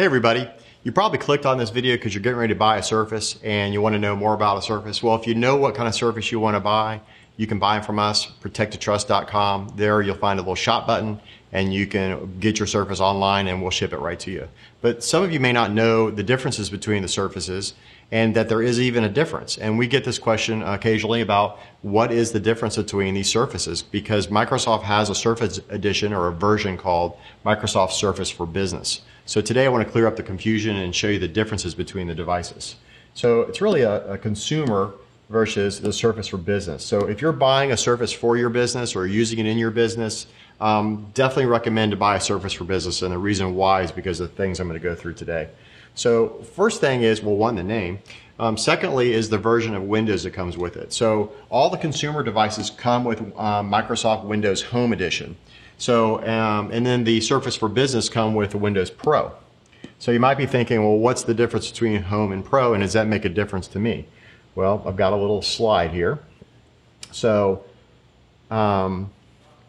Hey 0.00 0.06
everybody, 0.06 0.48
you 0.82 0.92
probably 0.92 1.18
clicked 1.18 1.44
on 1.44 1.58
this 1.58 1.68
video 1.68 1.94
because 1.94 2.14
you're 2.14 2.22
getting 2.22 2.38
ready 2.38 2.54
to 2.54 2.58
buy 2.58 2.78
a 2.78 2.82
Surface 2.82 3.38
and 3.42 3.74
you 3.74 3.82
want 3.82 3.92
to 3.92 3.98
know 3.98 4.16
more 4.16 4.32
about 4.32 4.56
a 4.56 4.62
Surface. 4.62 5.02
Well, 5.02 5.14
if 5.14 5.26
you 5.26 5.34
know 5.34 5.56
what 5.56 5.74
kind 5.74 5.86
of 5.86 5.94
Surface 5.94 6.32
you 6.32 6.40
want 6.40 6.56
to 6.56 6.60
buy, 6.60 7.02
you 7.36 7.46
can 7.46 7.58
buy 7.58 7.74
them 7.74 7.84
from 7.84 7.98
us, 7.98 8.26
protectedtrust.com. 8.42 9.74
There 9.76 10.00
you'll 10.00 10.16
find 10.16 10.38
a 10.38 10.42
little 10.42 10.54
shop 10.54 10.86
button 10.86 11.20
and 11.52 11.74
you 11.74 11.86
can 11.86 12.38
get 12.40 12.58
your 12.58 12.66
Surface 12.66 12.98
online 12.98 13.46
and 13.46 13.60
we'll 13.60 13.70
ship 13.70 13.92
it 13.92 13.98
right 13.98 14.18
to 14.20 14.30
you. 14.30 14.48
But 14.80 15.04
some 15.04 15.22
of 15.22 15.32
you 15.32 15.38
may 15.38 15.52
not 15.52 15.70
know 15.70 16.10
the 16.10 16.22
differences 16.22 16.70
between 16.70 17.02
the 17.02 17.08
Surfaces 17.08 17.74
and 18.10 18.34
that 18.36 18.48
there 18.48 18.62
is 18.62 18.80
even 18.80 19.04
a 19.04 19.08
difference. 19.10 19.58
And 19.58 19.76
we 19.76 19.86
get 19.86 20.04
this 20.04 20.18
question 20.18 20.62
occasionally 20.62 21.20
about 21.20 21.58
what 21.82 22.10
is 22.10 22.32
the 22.32 22.40
difference 22.40 22.78
between 22.78 23.12
these 23.12 23.28
surfaces 23.28 23.82
because 23.82 24.28
Microsoft 24.28 24.84
has 24.84 25.10
a 25.10 25.14
Surface 25.14 25.60
edition 25.68 26.14
or 26.14 26.28
a 26.28 26.32
version 26.32 26.78
called 26.78 27.18
Microsoft 27.44 27.90
Surface 27.90 28.30
for 28.30 28.46
Business. 28.46 29.02
So 29.30 29.40
today 29.40 29.64
I 29.64 29.68
want 29.68 29.86
to 29.86 29.92
clear 29.92 30.08
up 30.08 30.16
the 30.16 30.24
confusion 30.24 30.74
and 30.74 30.92
show 30.92 31.06
you 31.06 31.20
the 31.20 31.28
differences 31.28 31.72
between 31.72 32.08
the 32.08 32.16
devices. 32.16 32.74
So 33.14 33.42
it's 33.42 33.60
really 33.60 33.82
a, 33.82 34.14
a 34.14 34.18
consumer 34.18 34.92
versus 35.28 35.80
the 35.80 35.92
Surface 35.92 36.26
for 36.26 36.36
business. 36.36 36.84
So 36.84 37.06
if 37.06 37.22
you're 37.22 37.30
buying 37.30 37.70
a 37.70 37.76
Surface 37.76 38.10
for 38.10 38.36
your 38.36 38.50
business 38.50 38.96
or 38.96 39.06
using 39.06 39.38
it 39.38 39.46
in 39.46 39.56
your 39.56 39.70
business, 39.70 40.26
um, 40.60 41.06
definitely 41.14 41.46
recommend 41.46 41.92
to 41.92 41.96
buy 41.96 42.16
a 42.16 42.20
Surface 42.20 42.52
for 42.52 42.64
business. 42.64 43.02
And 43.02 43.12
the 43.12 43.18
reason 43.18 43.54
why 43.54 43.82
is 43.82 43.92
because 43.92 44.18
of 44.18 44.30
the 44.30 44.34
things 44.34 44.58
I'm 44.58 44.66
going 44.66 44.80
to 44.80 44.82
go 44.82 44.96
through 44.96 45.14
today. 45.14 45.48
So 45.94 46.42
first 46.56 46.80
thing 46.80 47.02
is, 47.02 47.22
well, 47.22 47.36
one, 47.36 47.54
the 47.54 47.62
name. 47.62 48.00
Um, 48.40 48.56
secondly 48.56 49.12
is 49.12 49.28
the 49.28 49.38
version 49.38 49.76
of 49.76 49.84
Windows 49.84 50.24
that 50.24 50.32
comes 50.32 50.56
with 50.58 50.76
it. 50.76 50.92
So 50.92 51.30
all 51.50 51.70
the 51.70 51.78
consumer 51.78 52.24
devices 52.24 52.68
come 52.68 53.04
with 53.04 53.20
um, 53.38 53.70
Microsoft 53.70 54.24
Windows 54.24 54.60
Home 54.62 54.92
Edition. 54.92 55.36
So, 55.80 56.22
um, 56.28 56.70
and 56.72 56.84
then 56.84 57.04
the 57.04 57.22
Surface 57.22 57.56
for 57.56 57.66
Business 57.66 58.10
come 58.10 58.34
with 58.34 58.54
Windows 58.54 58.90
Pro. 58.90 59.32
So 59.98 60.10
you 60.10 60.20
might 60.20 60.36
be 60.36 60.44
thinking, 60.44 60.82
well, 60.82 60.98
what's 60.98 61.22
the 61.22 61.32
difference 61.32 61.70
between 61.70 62.02
Home 62.02 62.32
and 62.32 62.44
Pro, 62.44 62.74
and 62.74 62.82
does 62.82 62.92
that 62.92 63.06
make 63.06 63.24
a 63.24 63.30
difference 63.30 63.66
to 63.68 63.78
me? 63.78 64.06
Well, 64.54 64.82
I've 64.86 64.96
got 64.96 65.14
a 65.14 65.16
little 65.16 65.40
slide 65.40 65.90
here. 65.90 66.18
So 67.12 67.64
um, 68.50 69.10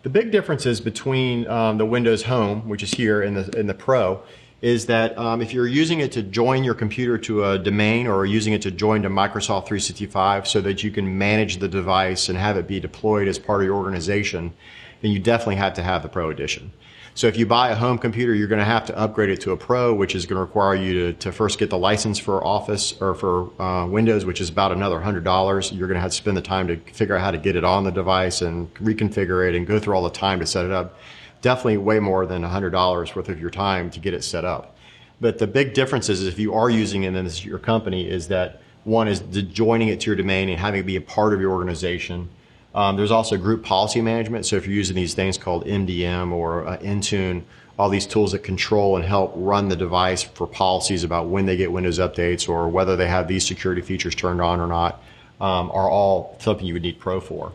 the 0.04 0.10
big 0.10 0.32
differences 0.32 0.82
between 0.82 1.48
um, 1.48 1.78
the 1.78 1.86
Windows 1.86 2.24
Home, 2.24 2.68
which 2.68 2.84
is 2.84 2.92
here, 2.92 3.22
and 3.22 3.38
the, 3.38 3.58
and 3.58 3.70
the 3.70 3.74
Pro, 3.74 4.22
is 4.62 4.86
that 4.86 5.18
um, 5.18 5.42
if 5.42 5.54
you're 5.54 5.68
using 5.68 6.00
it 6.00 6.12
to 6.12 6.22
join 6.22 6.64
your 6.64 6.76
computer 6.76 7.18
to 7.18 7.46
a 7.46 7.58
domain 7.58 8.06
or 8.06 8.26
using 8.26 8.54
it 8.54 8.62
to 8.62 8.70
join 8.70 9.02
to 9.02 9.10
Microsoft 9.10 9.66
365 9.66 10.48
so 10.48 10.62
that 10.62 10.84
you 10.84 10.92
can 10.92 11.18
manage 11.18 11.58
the 11.58 11.68
device 11.68 12.30
and 12.30 12.38
have 12.38 12.58
it 12.58 12.68
be 12.68 12.80
deployed 12.80 13.28
as 13.28 13.40
part 13.40 13.62
of 13.62 13.66
your 13.66 13.76
organization, 13.76 14.54
then 15.02 15.12
you 15.12 15.20
definitely 15.20 15.56
have 15.56 15.74
to 15.74 15.82
have 15.82 16.04
the 16.04 16.10
Pro 16.10 16.30
Edition. 16.30 16.72
So 17.14 17.28
if 17.28 17.38
you 17.38 17.46
buy 17.46 17.72
a 17.72 17.76
home 17.76 17.98
computer, 17.98 18.34
you're 18.34 18.48
going 18.48 18.60
to 18.60 18.66
have 18.66 18.86
to 18.86 18.98
upgrade 18.98 19.30
it 19.30 19.42
to 19.42 19.52
a 19.52 19.58
Pro, 19.58 19.94
which 19.94 20.16
is 20.16 20.26
going 20.26 20.38
to 20.38 20.42
require 20.42 20.76
you 20.76 20.94
to, 20.94 21.14
to 21.14 21.32
first 21.32 21.60
get 21.60 21.70
the 21.70 21.78
license 21.78 22.20
for 22.20 22.46
Office 22.46 22.94
or 23.02 23.16
for 23.16 23.62
uh, 23.62 23.86
Windows, 23.88 24.26
which 24.26 24.40
is 24.40 24.50
about 24.50 24.72
another 24.72 24.98
$100. 24.98 25.78
You're 25.78 25.88
going 25.88 25.96
to 25.96 26.02
have 26.02 26.12
to 26.12 26.18
spend 26.18 26.38
the 26.38 26.42
time 26.42 26.68
to 26.68 26.78
figure 26.94 27.16
out 27.16 27.22
how 27.22 27.32
to 27.32 27.38
get 27.38 27.56
it 27.58 27.66
on 27.66 27.84
the 27.84 27.92
device 27.92 28.42
and 28.42 28.74
reconfigure 28.76 29.50
it 29.50 29.56
and 29.56 29.68
go 29.68 29.78
through 29.78 29.96
all 29.96 30.04
the 30.04 30.10
time 30.10 30.40
to 30.40 30.46
set 30.46 30.66
it 30.66 30.72
up 30.72 30.96
definitely 31.42 31.78
way 31.78 32.00
more 32.00 32.26
than 32.26 32.44
$100 32.44 33.16
worth 33.16 33.30
of 33.30 33.40
your 33.40 33.50
time 33.50 33.90
to 33.92 34.00
get 34.00 34.14
it 34.14 34.24
set 34.24 34.46
up. 34.46 34.76
But 35.20 35.38
the 35.38 35.48
big 35.48 35.74
difference 35.74 36.10
is 36.10 36.26
if 36.26 36.40
you 36.40 36.54
are 36.54 36.70
using 36.70 37.04
it 37.04 37.14
as 37.14 37.46
your 37.46 37.60
company 37.60 38.10
is 38.10 38.28
that 38.30 38.62
one 38.84 39.08
is 39.08 39.20
joining 39.20 39.90
it 39.90 40.00
to 40.02 40.08
your 40.08 40.16
domain 40.16 40.50
and 40.50 40.60
having 40.60 40.80
it 40.80 40.86
be 40.86 40.96
a 40.96 41.02
part 41.02 41.34
of 41.34 41.40
your 41.40 41.52
organization. 41.52 42.30
Um, 42.74 42.96
there's 42.96 43.12
also 43.12 43.38
group 43.38 43.64
policy 43.64 44.02
management. 44.02 44.46
So 44.46 44.56
if 44.56 44.66
you're 44.66 44.76
using 44.76 44.96
these 44.96 45.14
things 45.14 45.38
called 45.38 45.66
MDM 45.66 46.32
or 46.32 46.66
uh, 46.66 46.78
Intune, 46.78 47.44
all 47.78 47.90
these 47.90 48.08
tools 48.08 48.32
that 48.32 48.40
control 48.40 48.96
and 48.96 49.06
help 49.06 49.34
run 49.36 49.70
the 49.70 49.76
device 49.76 50.24
for 50.24 50.48
policies 50.48 51.04
about 51.04 51.28
when 51.28 51.46
they 51.46 51.58
get 51.58 51.72
Windows 51.72 52.00
updates 52.00 52.50
or 52.50 52.70
whether 52.70 52.96
they 52.96 53.08
have 53.08 53.28
these 53.28 53.46
security 53.46 53.82
features 53.82 54.16
turned 54.16 54.42
on 54.42 54.60
or 54.60 54.68
not, 54.68 55.04
um, 55.40 55.72
are 55.72 55.90
all 55.90 56.38
something 56.40 56.66
you 56.66 56.74
would 56.74 56.84
need 56.84 57.00
Pro 57.00 57.20
for. 57.20 57.52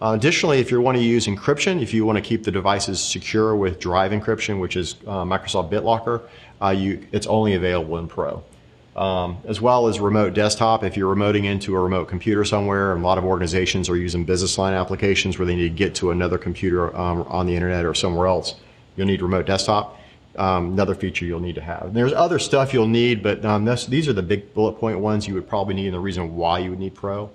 Uh, 0.00 0.12
additionally, 0.14 0.58
if 0.58 0.70
you 0.70 0.80
want 0.80 0.96
to 0.96 1.02
use 1.02 1.26
encryption, 1.26 1.80
if 1.80 1.94
you 1.94 2.04
want 2.04 2.16
to 2.16 2.22
keep 2.22 2.44
the 2.44 2.50
devices 2.50 3.02
secure 3.02 3.56
with 3.56 3.80
Drive 3.80 4.12
encryption, 4.12 4.60
which 4.60 4.76
is 4.76 4.96
uh, 5.06 5.24
Microsoft 5.24 5.70
BitLocker, 5.70 6.22
uh, 6.60 6.68
you, 6.68 7.06
it's 7.12 7.26
only 7.26 7.54
available 7.54 7.96
in 7.96 8.06
Pro. 8.06 8.44
Um, 8.94 9.38
as 9.46 9.60
well 9.60 9.88
as 9.88 10.00
remote 10.00 10.32
desktop, 10.32 10.82
if 10.82 10.96
you're 10.96 11.14
remoting 11.14 11.44
into 11.44 11.76
a 11.76 11.80
remote 11.80 12.08
computer 12.08 12.44
somewhere, 12.44 12.92
and 12.92 13.02
a 13.02 13.06
lot 13.06 13.18
of 13.18 13.24
organizations 13.24 13.88
are 13.88 13.96
using 13.96 14.24
business 14.24 14.56
line 14.56 14.74
applications 14.74 15.38
where 15.38 15.46
they 15.46 15.54
need 15.54 15.68
to 15.68 15.74
get 15.74 15.94
to 15.96 16.10
another 16.10 16.38
computer 16.38 16.94
um, 16.96 17.22
on 17.22 17.46
the 17.46 17.54
internet 17.54 17.84
or 17.84 17.94
somewhere 17.94 18.26
else, 18.26 18.54
you'll 18.96 19.06
need 19.06 19.20
remote 19.20 19.46
desktop. 19.46 20.00
Um, 20.36 20.72
another 20.72 20.94
feature 20.94 21.24
you'll 21.24 21.40
need 21.40 21.54
to 21.54 21.62
have. 21.62 21.84
And 21.84 21.96
there's 21.96 22.12
other 22.12 22.38
stuff 22.38 22.74
you'll 22.74 22.86
need, 22.86 23.22
but 23.22 23.42
um, 23.46 23.64
this, 23.64 23.86
these 23.86 24.08
are 24.08 24.12
the 24.12 24.22
big 24.22 24.52
bullet 24.52 24.72
point 24.72 24.98
ones 24.98 25.26
you 25.26 25.32
would 25.32 25.48
probably 25.48 25.74
need 25.74 25.86
and 25.86 25.94
the 25.94 26.00
reason 26.00 26.36
why 26.36 26.58
you 26.58 26.70
would 26.70 26.78
need 26.78 26.94
Pro. 26.94 27.30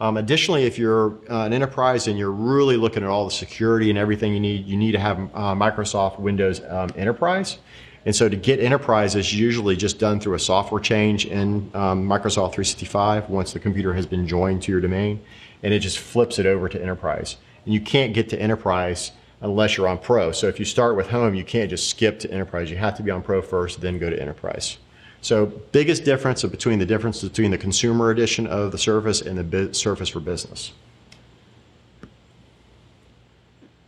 Um, 0.00 0.16
additionally, 0.16 0.64
if 0.64 0.78
you're 0.78 1.12
uh, 1.30 1.44
an 1.44 1.52
enterprise 1.52 2.08
and 2.08 2.18
you're 2.18 2.32
really 2.32 2.76
looking 2.76 3.04
at 3.04 3.08
all 3.08 3.24
the 3.24 3.30
security 3.30 3.88
and 3.88 3.98
everything 3.98 4.32
you 4.32 4.40
need, 4.40 4.66
you 4.66 4.76
need 4.76 4.92
to 4.92 4.98
have 4.98 5.18
uh, 5.18 5.54
Microsoft 5.54 6.18
Windows 6.18 6.60
um, 6.68 6.90
Enterprise. 6.96 7.58
And 8.04 8.14
so 8.14 8.28
to 8.28 8.34
get 8.34 8.58
Enterprise 8.58 9.14
is 9.14 9.32
usually 9.32 9.76
just 9.76 9.98
done 9.98 10.18
through 10.18 10.34
a 10.34 10.40
software 10.40 10.80
change 10.80 11.26
in 11.26 11.70
um, 11.74 12.04
Microsoft 12.04 12.54
365 12.54 13.30
once 13.30 13.52
the 13.52 13.60
computer 13.60 13.94
has 13.94 14.06
been 14.06 14.26
joined 14.26 14.62
to 14.62 14.72
your 14.72 14.80
domain, 14.80 15.22
and 15.62 15.72
it 15.72 15.78
just 15.78 15.98
flips 15.98 16.38
it 16.38 16.46
over 16.46 16.68
to 16.68 16.82
Enterprise. 16.82 17.36
And 17.64 17.72
you 17.72 17.80
can't 17.80 18.12
get 18.12 18.28
to 18.30 18.40
Enterprise 18.40 19.12
unless 19.40 19.76
you're 19.76 19.86
on 19.86 19.98
Pro. 19.98 20.32
So 20.32 20.48
if 20.48 20.58
you 20.58 20.64
start 20.64 20.96
with 20.96 21.10
Home, 21.10 21.34
you 21.34 21.44
can't 21.44 21.70
just 21.70 21.88
skip 21.88 22.18
to 22.20 22.30
Enterprise. 22.30 22.70
You 22.70 22.76
have 22.76 22.96
to 22.96 23.04
be 23.04 23.12
on 23.12 23.22
Pro 23.22 23.40
first, 23.40 23.80
then 23.80 23.98
go 23.98 24.10
to 24.10 24.20
Enterprise. 24.20 24.78
So 25.22 25.46
biggest 25.46 26.04
difference 26.04 26.42
between 26.42 26.80
the 26.80 26.86
difference 26.86 27.22
between 27.22 27.52
the 27.52 27.58
consumer 27.58 28.10
edition 28.10 28.46
of 28.48 28.72
the 28.72 28.78
Surface 28.78 29.20
and 29.20 29.38
the 29.38 29.72
Surface 29.72 30.08
for 30.08 30.20
business. 30.20 30.72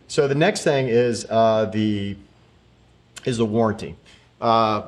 So 0.06 0.28
the 0.28 0.34
next 0.37 0.62
thing 0.62 0.89
is 0.89 1.27
uh, 1.28 1.67
the 1.67 2.17
is 3.25 3.39
the 3.39 3.45
warranty. 3.45 3.97
Uh, 4.41 4.83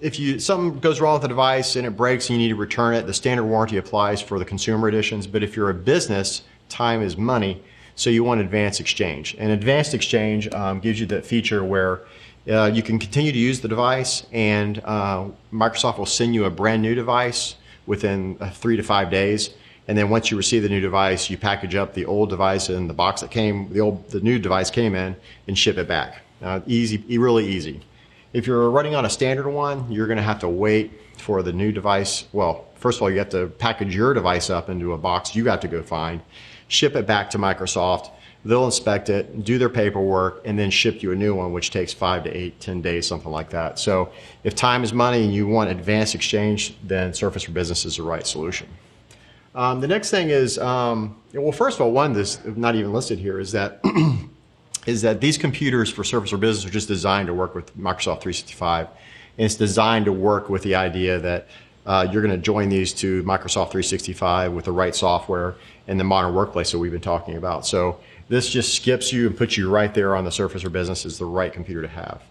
if 0.00 0.18
you 0.18 0.38
something 0.38 0.80
goes 0.80 0.98
wrong 0.98 1.14
with 1.14 1.22
the 1.22 1.28
device 1.28 1.76
and 1.76 1.86
it 1.86 1.94
breaks 1.94 2.30
and 2.30 2.40
you 2.40 2.46
need 2.46 2.54
to 2.54 2.58
return 2.58 2.94
it, 2.94 3.06
the 3.06 3.12
standard 3.12 3.44
warranty 3.44 3.76
applies 3.76 4.22
for 4.22 4.38
the 4.38 4.46
consumer 4.46 4.88
editions. 4.88 5.26
But 5.26 5.42
if 5.42 5.56
you're 5.56 5.68
a 5.68 5.74
business, 5.74 6.40
time 6.70 7.02
is 7.02 7.18
money, 7.18 7.62
so 7.96 8.08
you 8.08 8.24
want 8.24 8.40
advanced 8.40 8.80
exchange. 8.80 9.36
And 9.38 9.52
advanced 9.52 9.92
exchange 9.92 10.50
um, 10.54 10.80
gives 10.80 10.98
you 10.98 11.04
that 11.06 11.26
feature 11.26 11.62
where 11.62 12.00
uh, 12.48 12.70
you 12.72 12.82
can 12.82 12.98
continue 12.98 13.32
to 13.32 13.38
use 13.38 13.60
the 13.60 13.68
device, 13.68 14.26
and 14.32 14.80
uh, 14.84 15.26
Microsoft 15.52 15.98
will 15.98 16.06
send 16.06 16.34
you 16.34 16.44
a 16.44 16.50
brand 16.50 16.82
new 16.82 16.94
device 16.94 17.56
within 17.86 18.36
uh, 18.40 18.50
three 18.50 18.76
to 18.76 18.82
five 18.82 19.10
days. 19.10 19.50
And 19.88 19.98
then 19.98 20.10
once 20.10 20.30
you 20.30 20.36
receive 20.36 20.62
the 20.62 20.68
new 20.68 20.80
device, 20.80 21.28
you 21.28 21.36
package 21.36 21.74
up 21.74 21.94
the 21.94 22.04
old 22.04 22.30
device 22.30 22.68
in 22.68 22.86
the 22.86 22.94
box 22.94 23.20
that 23.20 23.30
came, 23.30 23.72
the 23.72 23.80
old, 23.80 24.08
the 24.10 24.20
new 24.20 24.38
device 24.38 24.70
came 24.70 24.94
in, 24.94 25.16
and 25.48 25.58
ship 25.58 25.76
it 25.76 25.88
back. 25.88 26.22
Uh, 26.40 26.60
easy, 26.66 26.98
really 27.18 27.46
easy. 27.46 27.80
If 28.32 28.46
you're 28.46 28.70
running 28.70 28.94
on 28.94 29.04
a 29.04 29.10
standard 29.10 29.48
one, 29.48 29.90
you're 29.90 30.06
going 30.06 30.16
to 30.16 30.22
have 30.22 30.38
to 30.40 30.48
wait 30.48 30.92
for 31.18 31.42
the 31.42 31.52
new 31.52 31.72
device. 31.72 32.24
Well, 32.32 32.66
first 32.76 32.98
of 32.98 33.02
all, 33.02 33.10
you 33.10 33.18
have 33.18 33.30
to 33.30 33.46
package 33.46 33.94
your 33.94 34.14
device 34.14 34.50
up 34.50 34.68
into 34.68 34.92
a 34.92 34.98
box 34.98 35.36
you 35.36 35.46
have 35.46 35.60
to 35.60 35.68
go 35.68 35.82
find, 35.82 36.20
ship 36.68 36.96
it 36.96 37.06
back 37.06 37.30
to 37.30 37.38
Microsoft 37.38 38.10
They'll 38.44 38.64
inspect 38.64 39.08
it, 39.08 39.44
do 39.44 39.56
their 39.56 39.68
paperwork, 39.68 40.42
and 40.44 40.58
then 40.58 40.70
ship 40.70 41.02
you 41.02 41.12
a 41.12 41.14
new 41.14 41.34
one, 41.34 41.52
which 41.52 41.70
takes 41.70 41.92
five 41.92 42.24
to 42.24 42.36
eight, 42.36 42.58
ten 42.58 42.82
days, 42.82 43.06
something 43.06 43.30
like 43.30 43.50
that. 43.50 43.78
So 43.78 44.10
if 44.42 44.56
time 44.56 44.82
is 44.82 44.92
money 44.92 45.24
and 45.24 45.32
you 45.32 45.46
want 45.46 45.70
advanced 45.70 46.16
exchange, 46.16 46.74
then 46.82 47.14
Surface 47.14 47.44
for 47.44 47.52
Business 47.52 47.84
is 47.84 47.96
the 47.98 48.02
right 48.02 48.26
solution. 48.26 48.66
Um, 49.54 49.80
the 49.80 49.86
next 49.86 50.10
thing 50.10 50.30
is, 50.30 50.58
um, 50.58 51.16
well, 51.34 51.52
first 51.52 51.78
of 51.78 51.82
all, 51.82 51.92
one 51.92 52.14
that's 52.14 52.44
not 52.44 52.74
even 52.74 52.92
listed 52.92 53.18
here 53.18 53.38
is 53.38 53.52
that 53.52 53.80
is 54.86 55.02
that 55.02 55.20
these 55.20 55.38
computers 55.38 55.88
for 55.88 56.02
Surface 56.02 56.30
for 56.30 56.36
Business 56.36 56.66
are 56.66 56.72
just 56.72 56.88
designed 56.88 57.28
to 57.28 57.34
work 57.34 57.54
with 57.54 57.76
Microsoft 57.76 58.22
365, 58.22 58.88
and 59.38 59.44
it's 59.44 59.54
designed 59.54 60.06
to 60.06 60.12
work 60.12 60.48
with 60.48 60.62
the 60.62 60.74
idea 60.74 61.18
that 61.20 61.46
uh, 61.86 62.06
you're 62.10 62.22
going 62.22 62.34
to 62.34 62.42
join 62.42 62.68
these 62.68 62.92
to 62.92 63.22
Microsoft 63.24 63.70
365 63.70 64.52
with 64.52 64.64
the 64.64 64.72
right 64.72 64.94
software 64.94 65.54
and 65.86 65.98
the 65.98 66.04
modern 66.04 66.34
workplace 66.34 66.70
that 66.70 66.78
we've 66.78 66.92
been 66.92 67.00
talking 67.00 67.36
about. 67.36 67.66
So 67.66 67.98
this 68.32 68.48
just 68.48 68.74
skips 68.74 69.12
you 69.12 69.26
and 69.26 69.36
puts 69.36 69.58
you 69.58 69.68
right 69.68 69.92
there 69.92 70.16
on 70.16 70.24
the 70.24 70.32
Surface 70.32 70.62
for 70.62 70.70
Business 70.70 71.04
is 71.04 71.18
the 71.18 71.26
right 71.26 71.52
computer 71.52 71.82
to 71.82 71.88
have. 71.88 72.22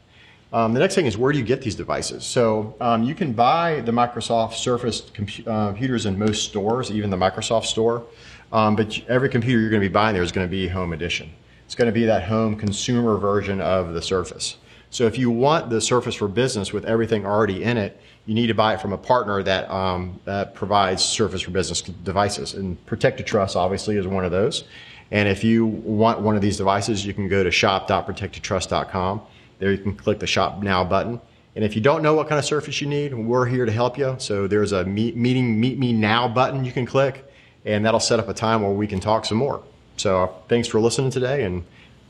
Um, 0.51 0.73
the 0.73 0.79
next 0.79 0.95
thing 0.95 1.05
is 1.05 1.15
where 1.15 1.31
do 1.31 1.37
you 1.37 1.45
get 1.45 1.61
these 1.61 1.75
devices? 1.75 2.23
So 2.23 2.75
um, 2.81 3.03
you 3.03 3.13
can 3.13 3.33
buy 3.33 3.81
the 3.81 3.91
Microsoft 3.91 4.53
Surface 4.53 5.03
uh, 5.45 5.67
computers 5.67 6.07
in 6.07 6.17
most 6.17 6.45
stores, 6.45 6.89
even 6.89 7.11
the 7.11 7.17
Microsoft 7.17 7.65
store. 7.65 8.03
Um, 8.51 8.75
but 8.75 8.99
every 9.07 9.29
computer 9.29 9.61
you're 9.61 9.69
going 9.69 9.81
to 9.81 9.87
be 9.87 9.93
buying 9.93 10.15
there 10.15 10.23
is 10.23 10.31
going 10.31 10.47
to 10.47 10.51
be 10.51 10.67
Home 10.67 10.91
Edition. 10.91 11.31
It's 11.67 11.75
going 11.75 11.85
to 11.85 11.93
be 11.93 12.05
that 12.05 12.23
home 12.23 12.55
consumer 12.55 13.17
version 13.17 13.61
of 13.61 13.93
the 13.93 14.01
Surface. 14.01 14.57
So 14.89 15.05
if 15.05 15.19
you 15.19 15.29
want 15.29 15.69
the 15.69 15.79
Surface 15.79 16.15
for 16.15 16.27
Business 16.27 16.73
with 16.73 16.83
everything 16.85 17.27
already 17.27 17.63
in 17.63 17.77
it, 17.77 18.01
you 18.25 18.33
need 18.33 18.47
to 18.47 18.55
buy 18.55 18.73
it 18.73 18.81
from 18.81 18.91
a 18.91 18.97
partner 18.97 19.43
that, 19.43 19.69
um, 19.69 20.19
that 20.25 20.55
provides 20.55 21.03
Surface 21.03 21.41
for 21.41 21.51
Business 21.51 21.81
devices. 21.81 22.55
And 22.55 22.83
Protected 22.87 23.27
Trust 23.27 23.55
obviously 23.55 23.97
is 23.97 24.07
one 24.07 24.25
of 24.25 24.31
those. 24.31 24.63
And 25.11 25.27
if 25.27 25.43
you 25.43 25.65
want 25.65 26.21
one 26.21 26.35
of 26.35 26.41
these 26.41 26.57
devices, 26.57 27.05
you 27.05 27.13
can 27.13 27.27
go 27.27 27.43
to 27.43 27.51
shop.protectedtrust.com. 27.51 29.21
There 29.59 29.71
you 29.71 29.77
can 29.77 29.95
click 29.95 30.19
the 30.19 30.27
Shop 30.27 30.63
Now 30.63 30.83
button, 30.83 31.19
And 31.55 31.65
if 31.65 31.75
you 31.75 31.81
don't 31.81 32.01
know 32.01 32.13
what 32.13 32.29
kind 32.29 32.39
of 32.39 32.45
surface 32.45 32.79
you 32.79 32.87
need, 32.87 33.13
we're 33.13 33.45
here 33.45 33.65
to 33.65 33.71
help 33.71 33.97
you. 33.97 34.15
So 34.19 34.47
there's 34.47 34.71
a 34.71 34.85
meet, 34.85 35.17
meeting, 35.17 35.59
meet 35.59 35.77
me 35.77 35.91
now 35.91 36.27
button 36.27 36.63
you 36.63 36.71
can 36.71 36.85
click, 36.85 37.29
and 37.65 37.85
that'll 37.85 37.99
set 37.99 38.19
up 38.19 38.29
a 38.29 38.33
time 38.33 38.61
where 38.61 38.71
we 38.71 38.87
can 38.87 38.99
talk 38.99 39.25
some 39.25 39.37
more. 39.37 39.61
So 39.97 40.33
thanks 40.47 40.67
for 40.67 40.79
listening 40.79 41.11
today, 41.11 41.43
and 41.43 41.65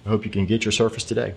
I 0.06 0.10
hope 0.10 0.26
you 0.26 0.32
can 0.32 0.46
get 0.46 0.64
your 0.64 0.72
surface 0.72 1.04
today. 1.04 1.34